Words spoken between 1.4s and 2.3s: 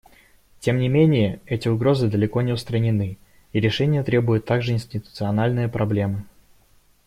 эти угрозы